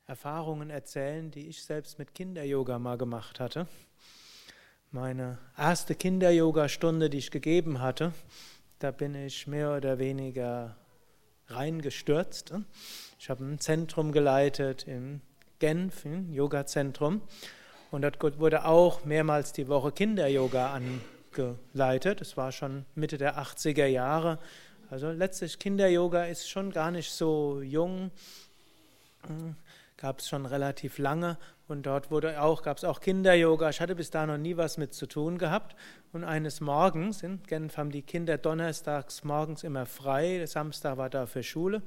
[0.06, 3.68] Erfahrungen erzählen, die ich selbst mit Kinder-Yoga mal gemacht hatte.
[4.90, 8.12] Meine erste Kinder-Yoga-Stunde, die ich gegeben hatte,
[8.80, 10.76] da bin ich mehr oder weniger
[11.46, 12.52] reingestürzt.
[13.20, 15.20] Ich habe ein Zentrum geleitet in
[15.64, 17.22] Genf, ein Yoga-Zentrum.
[17.90, 22.20] Und dort wurde auch mehrmals die Woche Kinder-Yoga angeleitet.
[22.20, 24.38] Es war schon Mitte der 80er Jahre.
[24.90, 28.10] Also letztlich Kinder-Yoga ist schon gar nicht so jung.
[29.26, 29.56] Hm,
[29.96, 33.70] gab es schon relativ lange und dort auch, gab es auch Kinder-Yoga.
[33.70, 35.76] Ich hatte bis da noch nie was mit zu tun gehabt.
[36.12, 41.24] Und eines Morgens, in Genf haben die Kinder donnerstags morgens immer frei, Samstag war da
[41.24, 41.80] für Schule.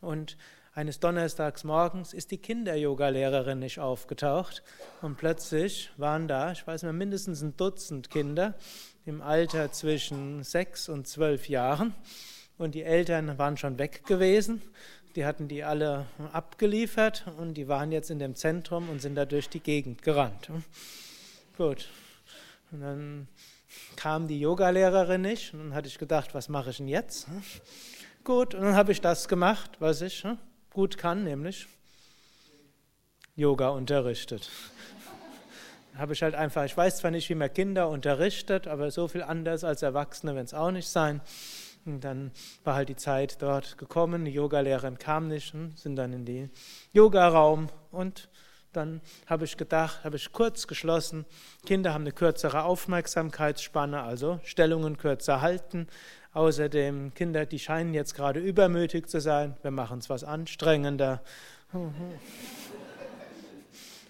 [0.00, 0.38] Und
[0.78, 4.62] eines Donnerstags morgens ist die Kinder-Yoga-Lehrerin nicht aufgetaucht.
[5.02, 8.54] Und plötzlich waren da, ich weiß nicht, mindestens ein Dutzend Kinder
[9.04, 11.94] im Alter zwischen sechs und zwölf Jahren.
[12.58, 14.62] Und die Eltern waren schon weg gewesen
[15.16, 19.24] die hatten die alle abgeliefert und die waren jetzt in dem Zentrum und sind da
[19.24, 20.48] durch die Gegend gerannt.
[21.56, 21.88] Gut.
[22.70, 23.28] Und dann
[23.96, 27.26] kam die Yogalehrerin nicht und dann hatte ich gedacht, was mache ich denn jetzt?
[28.22, 30.24] Gut, und dann habe ich das gemacht, was ich
[30.70, 31.66] gut kann, nämlich
[33.36, 34.50] Yoga unterrichtet.
[35.96, 39.22] Habe ich halt einfach, ich weiß zwar nicht, wie man Kinder unterrichtet, aber so viel
[39.22, 41.20] anders als Erwachsene, wenn es auch nicht sein.
[41.86, 42.32] Und dann
[42.64, 46.50] war halt die Zeit dort gekommen, die Yogalehrerin kam nicht und sind dann in den
[46.92, 48.28] Yogaraum und
[48.78, 51.26] dann habe ich gedacht, habe ich kurz geschlossen,
[51.66, 55.88] Kinder haben eine kürzere Aufmerksamkeitsspanne, also Stellungen kürzer halten.
[56.32, 61.22] Außerdem, Kinder, die scheinen jetzt gerade übermütig zu sein, wir machen es was anstrengender.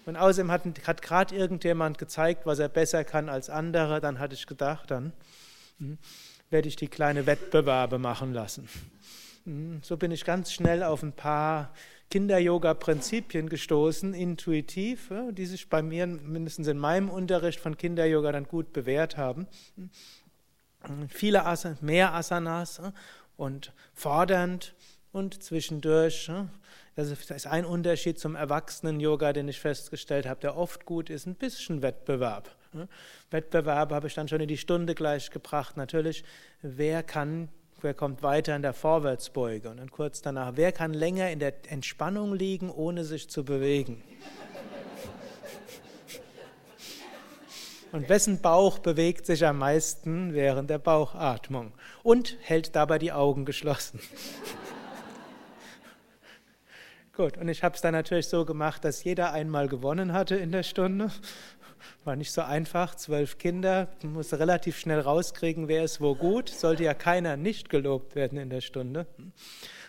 [0.05, 4.35] Und außerdem hat, hat gerade irgendjemand gezeigt, was er besser kann als andere, dann hatte
[4.35, 5.13] ich gedacht, dann
[5.79, 5.97] hm,
[6.51, 8.69] werde ich die kleine Wettbewerbe machen lassen.
[9.45, 11.73] Hm, so bin ich ganz schnell auf ein paar
[12.09, 18.73] Kinder-Yoga-Prinzipien gestoßen, intuitiv, die sich bei mir, mindestens in meinem Unterricht von Kinder-Yoga, dann gut
[18.73, 19.47] bewährt haben.
[21.09, 22.81] Viele Asanas, mehr Asanas
[23.37, 24.73] und fordernd
[25.11, 26.31] und zwischendurch.
[26.95, 31.35] Das ist ein Unterschied zum Erwachsenen-Yoga, den ich festgestellt habe, der oft gut ist, ein
[31.35, 32.55] bisschen Wettbewerb.
[33.29, 35.77] Wettbewerbe habe ich dann schon in die Stunde gleich gebracht.
[35.77, 36.23] Natürlich,
[36.61, 37.49] wer kann,
[37.83, 39.69] wer kommt weiter in der Vorwärtsbeuge?
[39.69, 44.03] Und dann kurz danach, wer kann länger in der Entspannung liegen, ohne sich zu bewegen?
[47.91, 51.73] Und wessen Bauch bewegt sich am meisten während der Bauchatmung
[52.03, 53.99] und hält dabei die Augen geschlossen?
[57.19, 60.53] Gut, und ich habe es dann natürlich so gemacht, dass jeder einmal gewonnen hatte in
[60.53, 61.11] der Stunde
[62.05, 66.85] war nicht so einfach, zwölf Kinder, musste relativ schnell rauskriegen, wer ist wo gut, sollte
[66.85, 69.05] ja keiner nicht gelobt werden in der Stunde.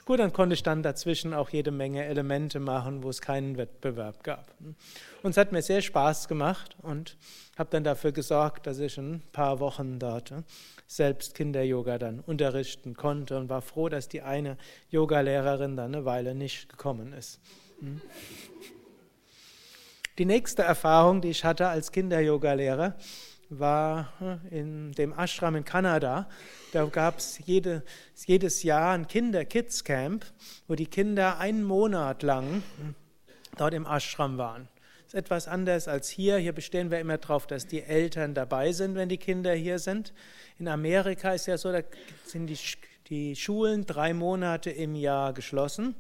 [0.07, 4.25] Gut, dann konnte ich dann dazwischen auch jede Menge Elemente machen, wo es keinen Wettbewerb
[4.25, 4.53] gab.
[5.23, 7.17] Und es hat mir sehr Spaß gemacht und
[7.57, 10.33] habe dann dafür gesorgt, dass ich ein paar Wochen dort
[10.91, 14.57] selbst Kinder-Yoga dann unterrichten konnte und war froh, dass die eine
[14.91, 17.39] Yogalehrerin dann eine Weile nicht gekommen ist.
[17.79, 18.01] Hm.
[20.19, 22.97] Die nächste Erfahrung, die ich hatte als Kinder-Yoga-Lehrer,
[23.51, 26.29] war äh, in dem Ashram in Kanada.
[26.73, 27.85] Da gab es jede,
[28.27, 30.27] jedes Jahr ein Kinder-Kids-Camp,
[30.67, 32.65] wo die Kinder einen Monat lang
[33.57, 34.69] dort im Ashram waren.
[35.11, 36.37] Ist etwas anders als hier.
[36.37, 40.13] Hier bestehen wir immer darauf, dass die Eltern dabei sind, wenn die Kinder hier sind.
[40.61, 41.81] In Amerika ist ja so, da
[42.25, 42.57] sind die,
[43.09, 45.97] die Schulen drei Monate im Jahr geschlossen.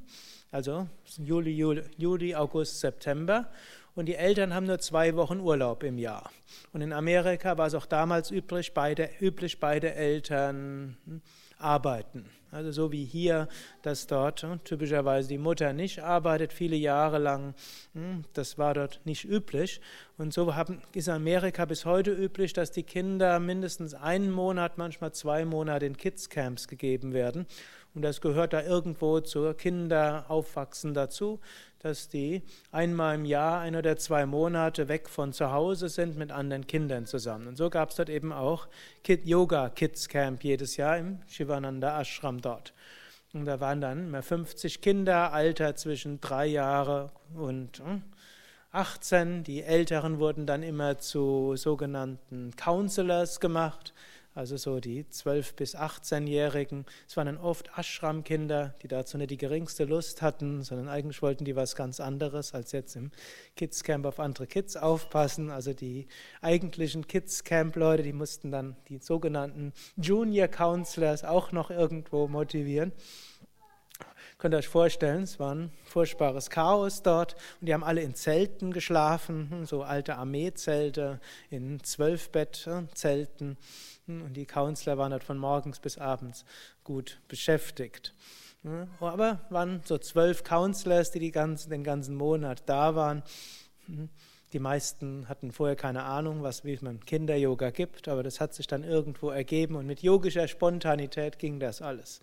[0.52, 0.86] Also
[1.18, 3.50] Juli, Juli, Juli August, September
[3.96, 6.30] und die Eltern haben nur zwei Wochen Urlaub im Jahr.
[6.72, 11.20] Und in Amerika war es auch damals üblich, beide, üblich, beide Eltern hm,
[11.60, 12.26] arbeiten.
[12.52, 13.48] Also so wie hier,
[13.82, 17.54] dass dort hm, typischerweise die Mutter nicht arbeitet, viele Jahre lang,
[17.94, 19.80] hm, das war dort nicht üblich.
[20.18, 20.52] Und so
[20.92, 25.86] ist in Amerika bis heute üblich, dass die Kinder mindestens einen Monat, manchmal zwei Monate
[25.86, 27.46] in Kids-Camps gegeben werden.
[27.94, 31.40] Und das gehört da irgendwo zur Kinderaufwachsen dazu,
[31.80, 36.30] dass die einmal im Jahr, ein oder zwei Monate weg von zu Hause sind mit
[36.30, 37.48] anderen Kindern zusammen.
[37.48, 38.68] Und so gab es dort eben auch
[39.02, 42.72] Kid Yoga Kids Camp jedes Jahr im Shivananda Ashram dort.
[43.32, 47.82] Und da waren dann immer 50 Kinder, Alter zwischen drei Jahre und
[48.72, 49.20] 18.
[49.20, 53.94] Hm, die Älteren wurden dann immer zu sogenannten Counselors gemacht
[54.40, 56.86] also so die 12- bis 18-Jährigen.
[57.06, 61.44] Es waren dann oft Ashram-Kinder, die dazu nicht die geringste Lust hatten, sondern eigentlich wollten
[61.44, 63.10] die was ganz anderes, als jetzt im
[63.56, 65.50] Kids-Camp auf andere Kids aufpassen.
[65.50, 66.08] Also die
[66.40, 72.92] eigentlichen Kids-Camp-Leute, die mussten dann die sogenannten Junior Counselors auch noch irgendwo motivieren.
[74.40, 78.14] Könnt ihr euch vorstellen, es war ein furchtbares Chaos dort und die haben alle in
[78.14, 81.20] Zelten geschlafen, hm, so alte Armeezelte,
[81.50, 83.58] in Zwölfbettzelten
[84.06, 86.46] hm, und die Counselor waren dort von morgens bis abends
[86.84, 88.14] gut beschäftigt.
[88.62, 93.22] Hm, aber waren so zwölf Counselors, die, die ganzen, den ganzen Monat da waren.
[94.54, 98.66] Die meisten hatten vorher keine Ahnung, was wie man Kinder-Yoga gibt, aber das hat sich
[98.66, 102.22] dann irgendwo ergeben und mit yogischer Spontanität ging das alles.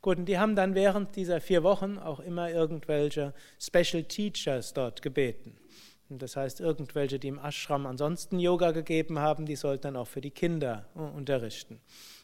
[0.00, 5.02] Gut, und die haben dann während dieser vier Wochen auch immer irgendwelche Special Teachers dort
[5.02, 5.56] gebeten.
[6.08, 10.06] Und das heißt, irgendwelche, die im Ashram ansonsten Yoga gegeben haben, die sollten dann auch
[10.06, 11.80] für die Kinder äh, unterrichten.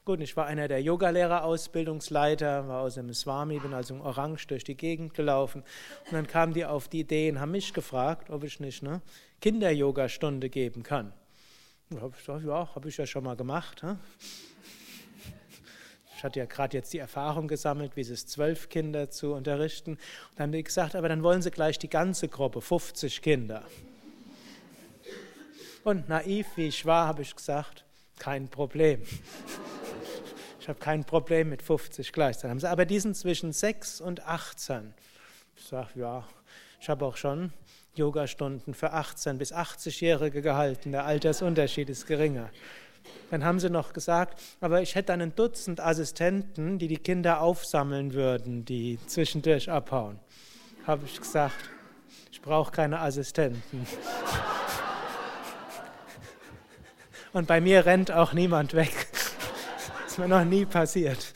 [0.06, 4.64] Gut, ich war einer der Yogalehrer-Ausbildungsleiter, war aus dem Swami, bin also in Orange durch
[4.64, 5.62] die Gegend gelaufen.
[6.06, 9.02] Und dann kamen die auf die Idee und haben mich gefragt, ob ich nicht eine
[9.40, 11.12] Kinder-Yoga-Stunde geben kann.
[11.90, 13.82] Und habe ich gesagt, ja, habe ich ja schon mal gemacht.
[13.82, 13.98] Hm?
[16.24, 19.90] Ich hatte ja gerade jetzt die Erfahrung gesammelt, wie es zwölf Kinder zu unterrichten.
[19.90, 20.00] Und
[20.36, 23.62] dann haben die gesagt, aber dann wollen sie gleich die ganze Gruppe, 50 Kinder.
[25.84, 27.84] Und naiv wie ich war, habe ich gesagt,
[28.18, 29.02] kein Problem.
[30.60, 32.48] Ich habe kein Problem mit 50 gleichzeitig.
[32.52, 34.94] Haben sie, aber die sind zwischen 6 und 18.
[35.58, 36.26] Ich sage, ja,
[36.80, 37.52] ich habe auch schon
[37.96, 40.92] Yogastunden für 18 bis 80-Jährige gehalten.
[40.92, 42.48] Der Altersunterschied ist geringer.
[43.30, 48.14] Dann haben sie noch gesagt, aber ich hätte einen Dutzend Assistenten, die die Kinder aufsammeln
[48.14, 50.18] würden, die zwischendurch abhauen.
[50.86, 51.56] Habe ich gesagt,
[52.30, 53.86] ich brauche keine Assistenten.
[57.32, 58.94] Und bei mir rennt auch niemand weg.
[59.10, 61.34] Das ist mir noch nie passiert.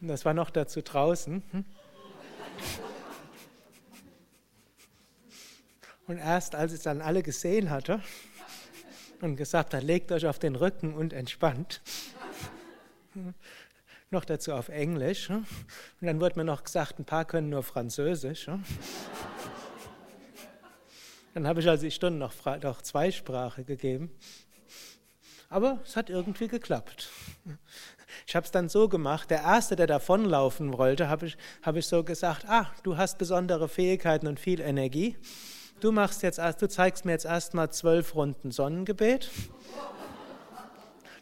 [0.00, 1.42] Das war noch dazu draußen.
[6.06, 8.00] Und erst als ich es dann alle gesehen hatte,
[9.22, 11.80] und gesagt hat, legt euch auf den Rücken und entspannt.
[14.10, 15.30] noch dazu auf Englisch.
[15.30, 15.46] Und
[16.00, 18.46] dann wurde mir noch gesagt, ein paar können nur Französisch.
[21.34, 22.32] Dann habe ich also die Stunde noch,
[22.62, 24.10] noch Zweisprache gegeben.
[25.48, 27.08] Aber es hat irgendwie geklappt.
[28.26, 31.86] Ich habe es dann so gemacht, der Erste, der davonlaufen wollte, habe ich, hab ich
[31.86, 35.16] so gesagt, ah, du hast besondere Fähigkeiten und viel Energie.
[35.80, 39.30] Du machst jetzt, du zeigst mir jetzt erstmal zwölf Runden Sonnengebet.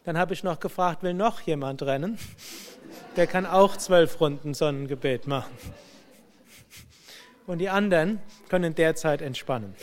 [0.03, 2.17] Dann habe ich noch gefragt, will noch jemand rennen?
[3.15, 5.53] Der kann auch zwölf Runden Sonnengebet machen.
[7.47, 9.75] Und die anderen können derzeit entspannen.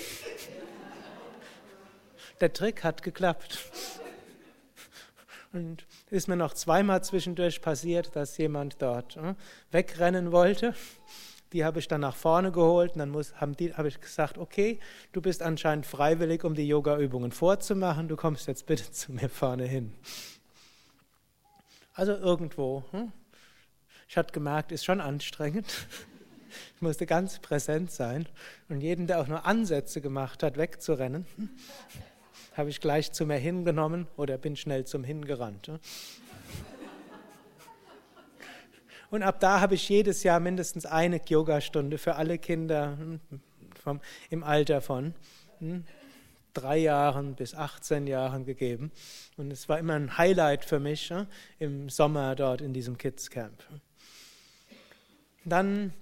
[2.41, 3.59] Der Trick hat geklappt.
[5.55, 9.35] Und ist mir noch zweimal zwischendurch passiert, dass jemand dort äh,
[9.71, 10.75] wegrennen wollte.
[11.53, 14.39] Die habe ich dann nach vorne geholt und dann muss, haben die, habe ich gesagt,
[14.39, 14.81] okay,
[15.13, 19.65] du bist anscheinend freiwillig, um die Yoga-Übungen vorzumachen, du kommst jetzt bitte zu mir vorne
[19.65, 19.93] hin.
[21.95, 22.85] Also irgendwo.
[22.91, 23.13] Hm?
[24.09, 25.67] Ich hatte gemerkt, ist schon anstrengend.
[26.77, 28.27] Ich musste ganz präsent sein.
[28.71, 31.51] Und jeden, der auch nur Ansätze gemacht hat, wegzurennen, hm,
[32.57, 35.71] habe ich gleich zu mir hingenommen oder bin schnell zum Hingerannt.
[39.11, 43.21] Und ab da habe ich jedes Jahr mindestens eine Yogastunde für alle Kinder hm,
[43.83, 45.15] vom, im Alter von
[45.61, 45.85] hm,
[46.53, 48.91] drei Jahren bis 18 Jahren gegeben.
[49.37, 51.27] Und es war immer ein Highlight für mich ja,
[51.59, 53.63] im Sommer dort in diesem Kids Camp.
[55.45, 55.93] Dann,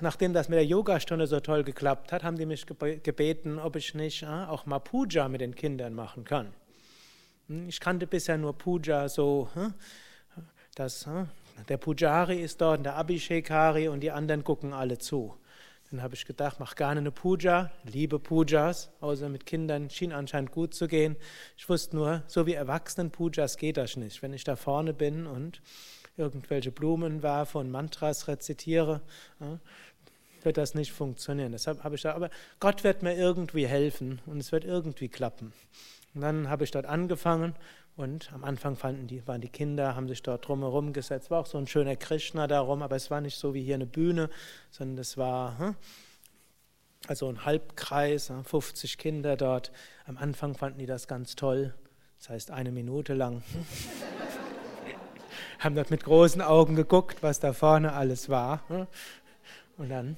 [0.00, 3.94] nachdem das mit der Yogastunde so toll geklappt hat, haben die mich gebeten, ob ich
[3.94, 6.54] nicht ja, auch mal Puja mit den Kindern machen kann.
[7.48, 9.50] Hm, ich kannte bisher nur Puja so,
[10.74, 11.06] das
[11.68, 15.34] der Pujari ist dort, der Abhishekari und die anderen gucken alle zu.
[15.90, 20.50] Dann habe ich gedacht, mach gerne eine Puja, liebe Pujas, außer mit Kindern schien anscheinend
[20.50, 21.16] gut zu gehen.
[21.58, 24.22] Ich wusste nur, so wie Erwachsenen-Pujas geht das nicht.
[24.22, 25.60] Wenn ich da vorne bin und
[26.16, 29.02] irgendwelche Blumen werfe und Mantras rezitiere,
[30.42, 31.52] wird das nicht funktionieren.
[31.52, 35.52] Deshalb habe ich da, aber Gott wird mir irgendwie helfen und es wird irgendwie klappen.
[36.14, 37.54] Und dann habe ich dort angefangen
[37.96, 41.30] und am Anfang die, waren die Kinder, haben sich dort drumherum gesetzt.
[41.30, 43.86] War auch so ein schöner Krishna darum, aber es war nicht so wie hier eine
[43.86, 44.30] Bühne,
[44.70, 45.76] sondern es war hm,
[47.06, 49.72] also ein Halbkreis, 50 Kinder dort.
[50.06, 51.74] Am Anfang fanden die das ganz toll.
[52.18, 53.42] Das heißt, eine Minute lang.
[55.58, 58.68] haben dort mit großen Augen geguckt, was da vorne alles war.
[58.68, 58.86] Hm.
[59.76, 60.16] Und dann,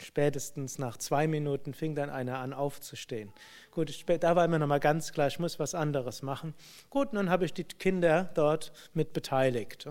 [0.00, 3.32] spätestens nach zwei Minuten, fing dann einer an aufzustehen.
[3.72, 6.54] Gut, da war immer noch mal ganz klar, ich muss was anderes machen.
[6.88, 9.88] Gut, und dann habe ich die Kinder dort mit beteiligt.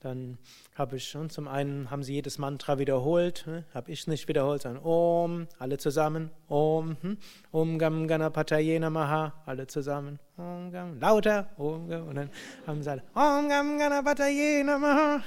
[0.00, 0.38] Dann
[0.74, 3.64] habe ich schon, zum einen haben sie jedes Mantra wiederholt, ne?
[3.72, 7.18] habe ich nicht wiederholt, sondern Om, alle zusammen, Om, hm?
[7.52, 12.30] Om Gam Ganapataye Namaha, alle zusammen, Om Gam, lauter, Om Gam, und dann
[12.66, 15.22] haben sie alle Om Gam Ganapataye Namaha.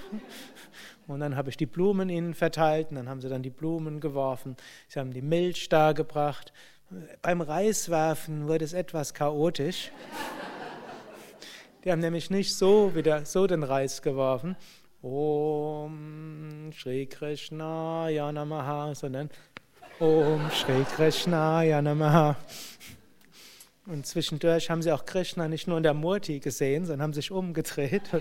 [1.08, 4.00] Und dann habe ich die Blumen ihnen verteilt und dann haben sie dann die Blumen
[4.00, 4.58] geworfen.
[4.88, 6.52] Sie haben die Milch dargebracht.
[7.24, 9.92] Beim Reiswerfen wurde es etwas chaotisch.
[11.84, 14.56] Die haben nämlich nicht so wieder so den Reis geworfen.
[15.02, 19.32] Om Shri Krishna Yanamaha, sondern
[20.00, 22.38] Om Shri Krishna Yanamaha.
[23.88, 27.32] Und zwischendurch haben sie auch Krishna nicht nur in der Murti gesehen, sondern haben sich
[27.32, 28.04] umgedreht.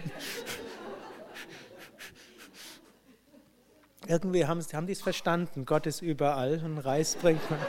[4.09, 7.61] Irgendwie haben, haben die es verstanden, Gott ist überall und Reis bringt man.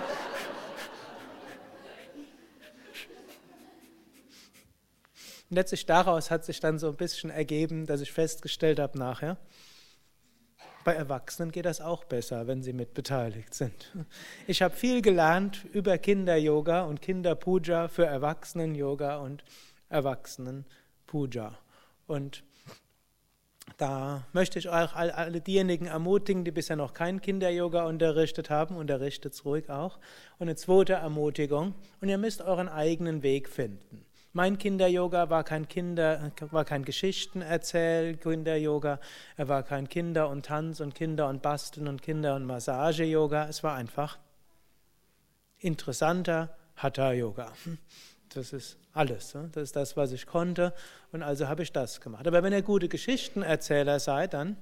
[5.50, 9.38] Und letztlich daraus hat sich dann so ein bisschen ergeben, dass ich festgestellt habe nachher,
[10.84, 13.92] bei Erwachsenen geht das auch besser, wenn sie mit beteiligt sind.
[14.46, 19.44] Ich habe viel gelernt über Kinder-Yoga und Kinder-Puja für Erwachsenen-Yoga und
[19.90, 21.58] Erwachsenen-Puja.
[22.06, 22.44] Und
[23.78, 29.34] da möchte ich auch alle diejenigen ermutigen, die bisher noch kein Kinder-Yoga unterrichtet haben, unterrichtet
[29.34, 29.98] es ruhig auch.
[30.38, 34.06] Und eine zweite Ermutigung, und ihr müsst euren eigenen Weg finden.
[34.36, 39.00] Mein Kinder-Yoga war kein Kinder, war kein Geschichtenerzähl-Kinder-Yoga,
[39.38, 43.64] er war kein Kinder- und Tanz- und Kinder- und Basteln- und Kinder- und Massage-Yoga, es
[43.64, 44.18] war einfach
[45.60, 47.54] interessanter Hatha-Yoga.
[48.34, 49.38] Das ist alles.
[49.54, 50.74] Das ist das, was ich konnte.
[51.14, 52.28] Und also habe ich das gemacht.
[52.28, 54.58] Aber wenn ihr gute Geschichtenerzähler seid, dann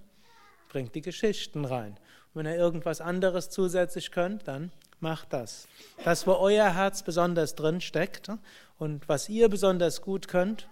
[0.70, 1.98] bringt die Geschichten rein.
[2.36, 4.72] Und wenn ihr irgendwas anderes zusätzlich könnt, dann
[5.04, 5.68] macht das.
[6.04, 8.32] Das, wo euer Herz besonders drin steckt
[8.80, 10.68] und was ihr besonders gut könnt,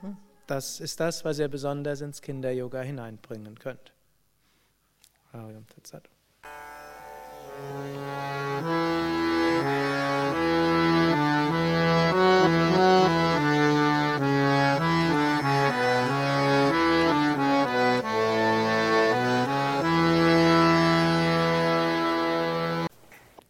[0.47, 3.93] das ist das, was ihr besonders ins Kinder-Yoga hineinbringen könnt.
[5.31, 6.09] Ariam Tatsat.